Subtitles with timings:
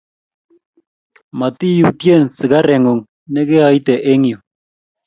[1.39, 4.37] Matiyutien sikare ng'ung' ne keaite eng' yu